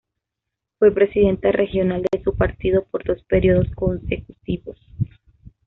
[0.79, 4.75] Fue presidenta regional de su partido por dos periodos consecutivos.